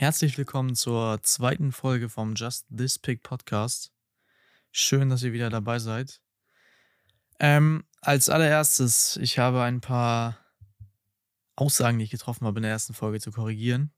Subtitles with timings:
[0.00, 3.90] Herzlich willkommen zur zweiten Folge vom Just This Pick Podcast.
[4.70, 6.22] Schön, dass ihr wieder dabei seid.
[7.40, 10.38] Ähm, als allererstes, ich habe ein paar
[11.56, 13.92] Aussagen, die ich getroffen habe in der ersten Folge, zu korrigieren.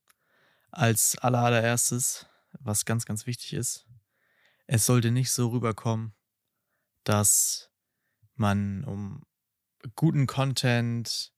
[0.71, 2.25] Als allererstes,
[2.61, 3.87] was ganz, ganz wichtig ist,
[4.67, 6.15] es sollte nicht so rüberkommen,
[7.05, 7.71] dass
[8.37, 9.27] man, um
[9.97, 11.35] guten Content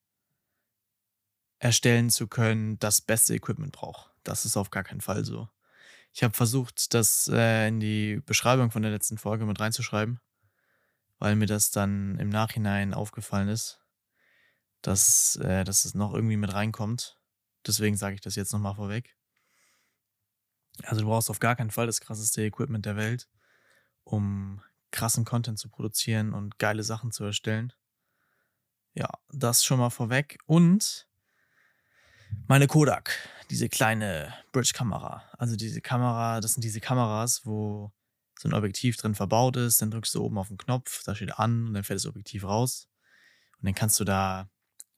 [1.59, 4.12] erstellen zu können, das beste Equipment braucht.
[4.25, 5.49] Das ist auf gar keinen Fall so.
[6.13, 10.21] Ich habe versucht, das äh, in die Beschreibung von der letzten Folge mit reinzuschreiben,
[11.19, 13.81] weil mir das dann im Nachhinein aufgefallen ist,
[14.83, 17.19] dass, äh, dass es noch irgendwie mit reinkommt.
[17.67, 19.17] Deswegen sage ich das jetzt nochmal vorweg.
[20.83, 23.29] Also du brauchst auf gar keinen Fall das krasseste Equipment der Welt,
[24.05, 27.73] um krassen Content zu produzieren und geile Sachen zu erstellen.
[28.95, 30.39] Ja, das schon mal vorweg.
[30.45, 31.09] Und
[32.49, 33.17] meine Kodak,
[33.51, 35.23] diese kleine Bridge-Kamera.
[35.39, 37.93] Also diese Kamera, das sind diese Kameras, wo
[38.39, 39.81] so ein Objektiv drin verbaut ist.
[39.81, 42.45] Dann drückst du oben auf den Knopf, da steht an und dann fällt das Objektiv
[42.45, 42.89] raus.
[43.59, 44.51] Und dann kannst du da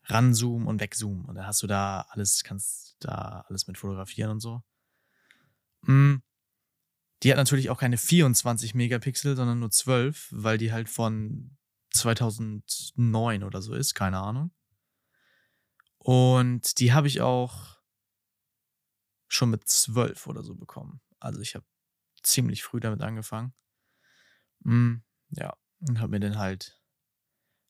[0.04, 1.24] ranzoomen und wegzoomen.
[1.24, 4.62] Und dann hast du da alles, kannst da alles mit fotografieren und so.
[5.82, 6.16] Mm.
[7.22, 11.56] Die hat natürlich auch keine 24 Megapixel, sondern nur 12, weil die halt von
[11.94, 14.50] 2009 oder so ist, keine Ahnung.
[16.04, 17.78] Und die habe ich auch
[19.26, 21.00] schon mit 12 oder so bekommen.
[21.18, 21.64] Also ich habe
[22.22, 23.54] ziemlich früh damit angefangen.
[24.60, 24.96] Mm,
[25.30, 26.78] ja, und habe mir dann halt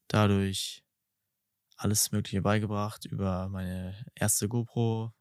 [0.08, 0.84] dadurch
[1.76, 5.14] alles Mögliche beigebracht über meine erste GoPro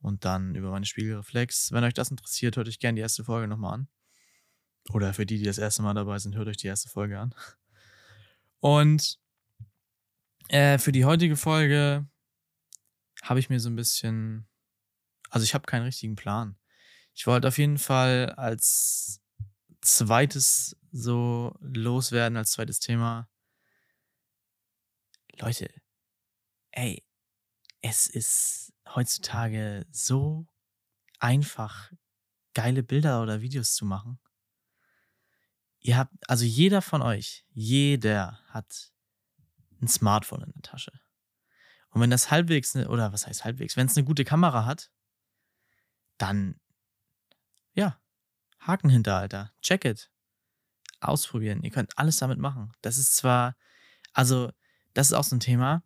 [0.00, 1.70] und dann über meine Spiegelreflex.
[1.72, 3.88] Wenn euch das interessiert, hört euch gerne die erste Folge nochmal an.
[4.90, 7.34] Oder für die, die das erste Mal dabei sind, hört euch die erste Folge an.
[8.60, 9.20] Und
[10.48, 12.08] äh, für die heutige Folge
[13.22, 14.48] habe ich mir so ein bisschen,
[15.30, 16.56] also ich habe keinen richtigen Plan.
[17.14, 19.20] Ich wollte auf jeden Fall als
[19.80, 23.28] zweites so loswerden, als zweites Thema.
[25.40, 25.68] Leute,
[26.72, 27.04] ey,
[27.80, 30.46] es ist heutzutage so
[31.18, 31.92] einfach,
[32.54, 34.18] geile Bilder oder Videos zu machen.
[35.80, 38.92] Ihr habt, also jeder von euch, jeder hat
[39.80, 40.92] ein Smartphone in der Tasche.
[41.90, 44.90] Und wenn das halbwegs, ne, oder was heißt halbwegs, wenn es eine gute Kamera hat,
[46.18, 46.60] dann,
[47.72, 47.98] ja,
[48.60, 49.52] Haken hinter, Alter.
[49.62, 50.10] Check it.
[51.00, 51.62] Ausprobieren.
[51.62, 52.72] Ihr könnt alles damit machen.
[52.82, 53.56] Das ist zwar,
[54.12, 54.52] also,
[54.94, 55.82] das ist auch so ein Thema.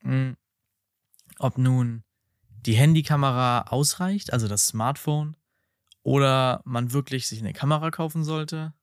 [0.00, 0.36] Hm,
[1.38, 2.04] ob nun
[2.66, 5.36] die Handykamera ausreicht, also das Smartphone,
[6.02, 8.74] oder man wirklich sich eine Kamera kaufen sollte.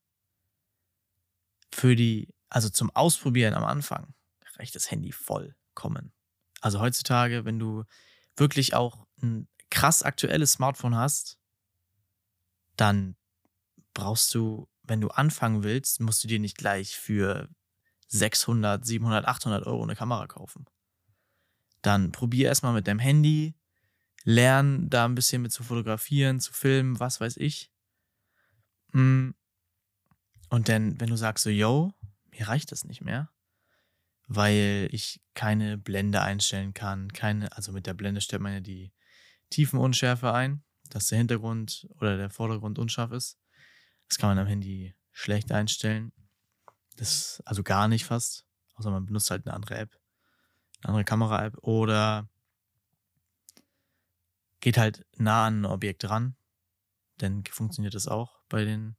[1.71, 4.13] Für die, also zum Ausprobieren am Anfang,
[4.55, 6.11] reicht das Handy vollkommen.
[6.61, 7.83] Also heutzutage, wenn du
[8.35, 11.37] wirklich auch ein krass aktuelles Smartphone hast,
[12.75, 13.15] dann
[13.93, 17.49] brauchst du, wenn du anfangen willst, musst du dir nicht gleich für
[18.07, 20.65] 600, 700, 800 Euro eine Kamera kaufen.
[21.81, 23.55] Dann probier erstmal mit deinem Handy,
[24.23, 27.71] lern da ein bisschen mit zu fotografieren, zu filmen, was weiß ich.
[28.93, 29.31] Mm.
[30.49, 31.93] Und dann, wenn du sagst so, yo,
[32.31, 33.29] mir reicht das nicht mehr,
[34.27, 37.11] weil ich keine Blende einstellen kann.
[37.11, 38.91] Keine, also mit der Blende stellt man ja die
[39.49, 43.39] Tiefenunschärfe ein, dass der Hintergrund oder der Vordergrund unscharf ist.
[44.09, 46.11] Das kann man am Handy schlecht einstellen.
[46.97, 48.45] Das, also gar nicht fast.
[48.75, 49.97] Außer man benutzt halt eine andere App,
[50.81, 52.29] eine andere Kamera-App oder
[54.59, 56.35] geht halt nah an ein Objekt ran.
[57.17, 58.97] Dann funktioniert das auch bei den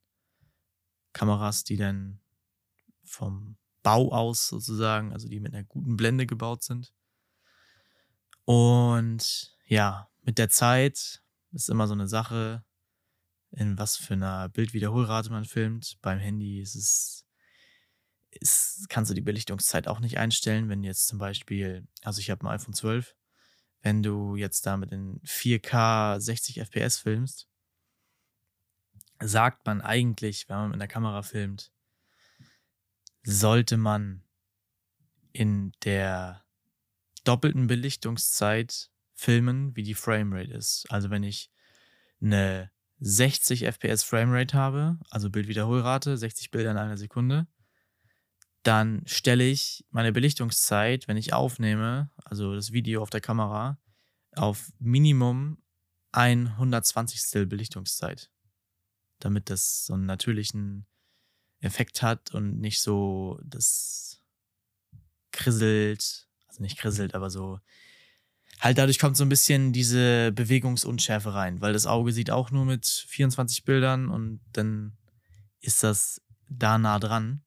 [1.12, 2.20] Kameras, die dann
[3.04, 6.92] vom Bau aus sozusagen, also die mit einer guten Blende gebaut sind.
[8.44, 11.22] Und ja, mit der Zeit
[11.52, 12.64] ist immer so eine Sache,
[13.50, 15.98] in was für einer Bildwiederholrate man filmt.
[16.02, 17.26] Beim Handy ist es,
[18.30, 22.46] ist, kannst du die Belichtungszeit auch nicht einstellen, wenn jetzt zum Beispiel, also ich habe
[22.46, 23.14] ein iPhone 12,
[23.82, 27.48] wenn du jetzt damit in 4K 60 FPS filmst,
[29.20, 31.72] sagt man eigentlich, wenn man mit einer Kamera filmt,
[33.22, 34.22] sollte man
[35.32, 36.44] in der
[37.24, 40.86] doppelten Belichtungszeit filmen, wie die Framerate ist.
[40.88, 41.50] Also wenn ich
[42.20, 42.70] eine
[43.00, 47.46] 60 FPS Framerate habe, also Bildwiederholrate, 60 Bilder in einer Sekunde,
[48.62, 53.78] dann stelle ich meine Belichtungszeit, wenn ich aufnehme, also das Video auf der Kamera,
[54.34, 55.62] auf Minimum
[56.12, 57.48] 120.
[57.48, 58.30] Belichtungszeit,
[59.20, 60.86] damit das so einen natürlichen
[61.60, 64.22] Effekt hat und nicht so das
[65.32, 67.60] krisselt, also nicht krisselt, aber so
[68.60, 72.64] halt dadurch kommt so ein bisschen diese Bewegungsunschärfe rein, weil das Auge sieht auch nur
[72.64, 74.96] mit 24 Bildern und dann
[75.60, 77.42] ist das da nah dran.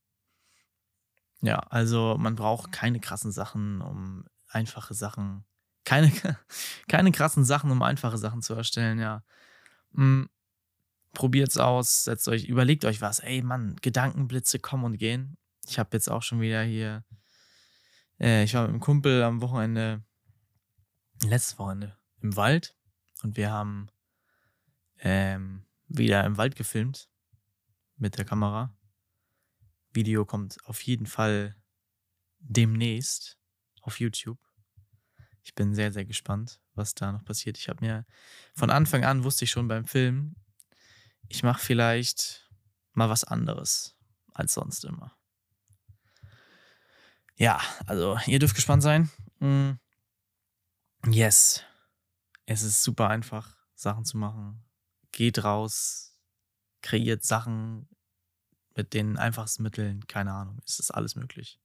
[1.42, 5.44] Ja, also man braucht keine krassen Sachen, um einfache Sachen,
[5.86, 6.12] keine,
[6.88, 9.24] keine krassen Sachen, um einfache Sachen zu erstellen, ja.
[11.13, 13.19] Probiert's aus, setzt euch, überlegt euch was.
[13.19, 15.38] Ey, Mann, Gedankenblitze kommen und gehen.
[15.68, 17.04] Ich habe jetzt auch schon wieder hier,
[18.19, 20.04] äh, ich war mit einem Kumpel am Wochenende,
[21.24, 22.75] letztes Wochenende, im Wald
[23.24, 23.90] und wir haben
[25.00, 27.10] ähm, wieder im Wald gefilmt
[27.98, 28.75] mit der Kamera.
[29.94, 31.56] Video kommt auf jeden Fall
[32.40, 33.38] demnächst
[33.81, 34.40] auf YouTube.
[35.44, 37.57] Ich bin sehr, sehr gespannt, was da noch passiert.
[37.57, 38.06] Ich habe mir
[38.54, 40.36] von Anfang an wusste ich schon beim Film,
[41.31, 42.50] ich mache vielleicht
[42.94, 43.95] mal was anderes
[44.33, 45.18] als sonst immer.
[47.36, 49.10] Ja, also ihr dürft gespannt sein.
[49.39, 49.72] Mm.
[51.07, 51.63] Yes.
[52.45, 54.63] Es ist super einfach, Sachen zu machen.
[55.12, 56.16] Geht raus,
[56.81, 57.88] kreiert Sachen,
[58.75, 61.60] mit den einfachsten Mitteln, keine Ahnung, ist das alles möglich.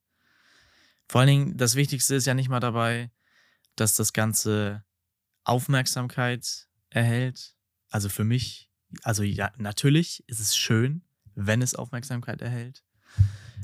[1.09, 3.11] Vor allen Dingen, das Wichtigste ist ja nicht mal dabei,
[3.77, 4.85] dass das Ganze
[5.45, 7.57] Aufmerksamkeit erhält.
[7.89, 8.66] Also für mich,
[9.03, 11.03] also ja, natürlich ist es schön,
[11.35, 12.85] wenn es Aufmerksamkeit erhält.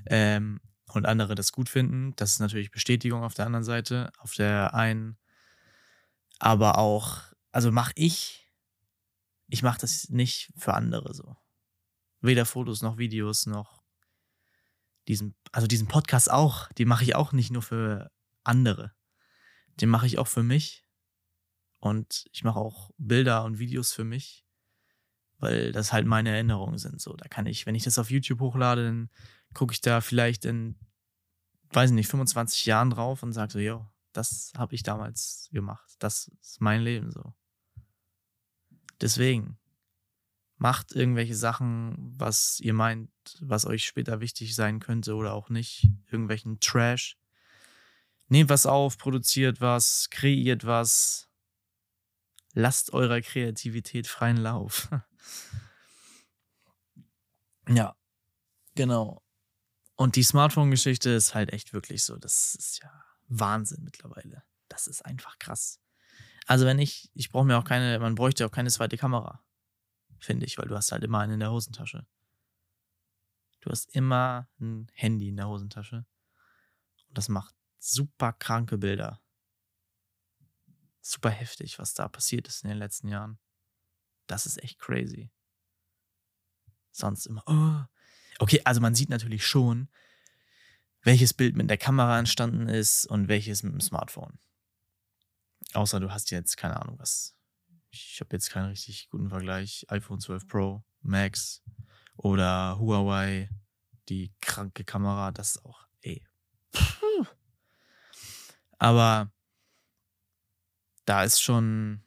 [0.07, 0.61] Ähm,
[0.95, 2.15] und andere das gut finden.
[2.17, 4.13] Das ist natürlich Bestätigung auf der anderen Seite.
[4.19, 5.17] Auf der einen,
[6.39, 8.51] aber auch, also mache ich,
[9.49, 11.37] ich mache das nicht für andere so.
[12.21, 13.83] Weder Fotos noch Videos noch
[15.09, 18.11] diesen, also diesen Podcast auch, die mache ich auch nicht nur für
[18.45, 18.93] andere.
[19.81, 20.85] Den mache ich auch für mich.
[21.81, 24.42] Und ich mache auch Bilder und Videos für mich,
[25.43, 27.01] weil das halt meine Erinnerungen sind.
[27.01, 29.11] So, da kann ich, wenn ich das auf YouTube hochlade, dann
[29.55, 30.77] gucke ich da vielleicht in,
[31.73, 35.97] weiß nicht, 25 Jahren drauf und sage so, yo, das habe ich damals gemacht.
[35.99, 37.35] Das ist mein Leben so.
[39.01, 39.59] Deswegen,
[40.63, 43.11] macht irgendwelche Sachen, was ihr meint,
[43.41, 45.89] was euch später wichtig sein könnte oder auch nicht.
[46.07, 47.19] Irgendwelchen Trash.
[48.29, 51.29] Nehmt was auf, produziert was, kreiert was.
[52.55, 54.89] Lasst eurer Kreativität freien Lauf.
[57.69, 57.97] ja,
[58.75, 59.23] genau.
[59.97, 62.17] Und die Smartphone-Geschichte ist halt echt wirklich so.
[62.17, 62.91] Das ist ja
[63.29, 64.43] Wahnsinn mittlerweile.
[64.69, 65.81] Das ist einfach krass.
[66.47, 69.45] Also wenn ich, ich brauche mir auch keine, man bräuchte auch keine zweite Kamera
[70.23, 72.07] finde ich, weil du hast halt immer einen in der Hosentasche.
[73.61, 76.07] Du hast immer ein Handy in der Hosentasche.
[77.09, 79.21] Und das macht super kranke Bilder.
[81.01, 83.39] Super heftig, was da passiert ist in den letzten Jahren.
[84.33, 85.31] Das ist echt crazy.
[86.91, 87.85] Sonst immer, oh.
[88.39, 89.89] Okay, also man sieht natürlich schon,
[91.03, 94.39] welches Bild mit der Kamera entstanden ist und welches mit dem Smartphone.
[95.75, 97.37] Außer du hast jetzt, keine Ahnung, was
[97.91, 99.85] ich habe jetzt keinen richtig guten Vergleich.
[99.89, 101.63] iPhone 12 Pro, Max
[102.17, 103.51] oder Huawei,
[104.09, 106.27] die kranke Kamera, das ist auch, ey.
[106.73, 107.27] Puh.
[108.79, 109.31] Aber
[111.05, 112.03] da ist schon,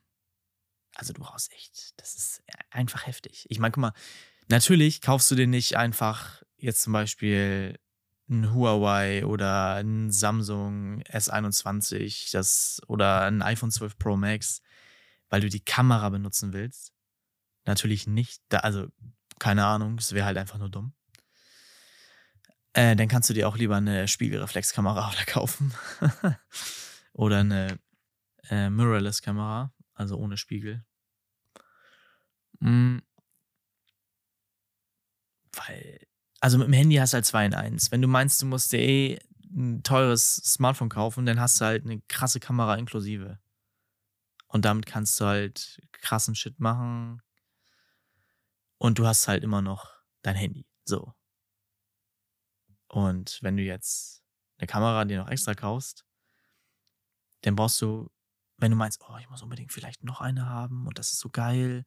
[0.95, 3.45] also du brauchst echt, das ist einfach heftig.
[3.50, 3.94] Ich meine, guck mal,
[4.47, 7.80] natürlich kaufst du dir nicht einfach jetzt zum Beispiel
[8.30, 14.61] ein Huawei oder ein Samsung S21 das, oder ein iPhone 12 Pro Max
[15.30, 16.94] weil du die Kamera benutzen willst.
[17.66, 18.87] Natürlich nicht, da, also
[19.40, 20.94] keine Ahnung, es wäre halt einfach nur dumm.
[22.73, 25.73] Äh, dann kannst du dir auch lieber eine Spiegelreflexkamera kaufen.
[27.14, 27.80] oder eine
[28.49, 30.85] äh, Mirrorless-Kamera, also ohne Spiegel.
[32.59, 33.02] Mhm.
[35.54, 35.99] Weil,
[36.42, 37.92] also mit dem Handy hast du halt 2 in 1.
[37.92, 39.19] Wenn du meinst, du musst dir eh
[39.56, 43.40] ein teures Smartphone kaufen, dann hast du halt eine krasse Kamera inklusive.
[44.47, 47.21] Und damit kannst du halt krassen Shit machen.
[48.78, 50.68] Und du hast halt immer noch dein Handy.
[50.85, 51.14] So.
[52.87, 54.23] Und wenn du jetzt
[54.57, 56.06] eine Kamera dir noch extra kaufst,
[57.42, 58.09] dann brauchst du,
[58.57, 61.30] wenn du meinst, oh, ich muss unbedingt vielleicht noch eine haben und das ist so
[61.30, 61.85] geil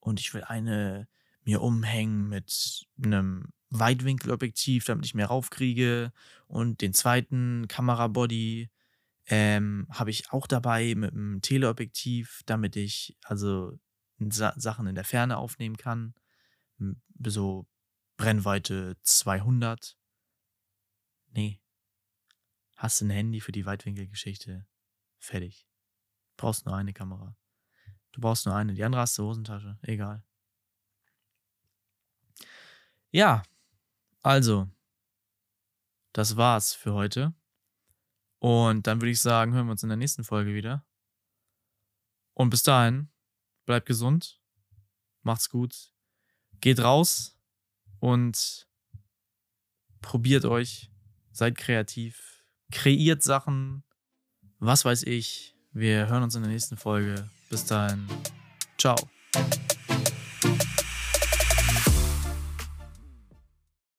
[0.00, 1.08] und ich will eine
[1.44, 6.12] mir umhängen mit einem Weitwinkelobjektiv, damit ich mehr raufkriege
[6.46, 8.70] und den zweiten Kamerabody
[9.26, 13.78] ähm, habe ich auch dabei mit einem Teleobjektiv, damit ich also
[14.30, 16.14] Sa Sachen in der Ferne aufnehmen kann.
[17.24, 17.66] So
[18.16, 19.96] Brennweite 200.
[21.30, 21.60] Nee.
[22.76, 24.66] Hast du ein Handy für die Weitwinkelgeschichte?
[25.18, 25.68] Fertig.
[26.38, 27.36] Brauchst nur eine Kamera.
[28.12, 28.72] Du brauchst nur eine.
[28.72, 29.78] Die andere hast du Hosentasche.
[29.82, 30.22] Egal.
[33.10, 33.42] Ja.
[34.22, 34.70] Also.
[36.12, 37.34] Das war's für heute.
[38.38, 40.86] Und dann würde ich sagen, hören wir uns in der nächsten Folge wieder.
[42.34, 43.10] Und bis dahin,
[43.66, 44.40] bleibt gesund,
[45.22, 45.92] macht's gut,
[46.60, 47.36] geht raus
[47.98, 48.68] und
[50.00, 50.92] probiert euch,
[51.32, 53.82] seid kreativ, kreiert Sachen,
[54.60, 55.57] was weiß ich.
[55.72, 57.28] Wir hören uns in der nächsten Folge.
[57.50, 58.06] Bis dahin,
[58.78, 58.96] ciao.